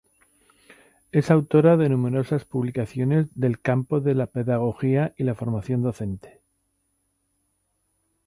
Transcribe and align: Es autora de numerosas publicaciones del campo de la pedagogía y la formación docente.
Es 1.11 1.29
autora 1.29 1.77
de 1.77 1.87
numerosas 1.87 2.43
publicaciones 2.43 3.27
del 3.35 3.61
campo 3.61 3.99
de 4.01 4.15
la 4.15 4.25
pedagogía 4.25 5.13
y 5.15 5.23
la 5.25 5.35
formación 5.35 5.83
docente. 5.83 6.41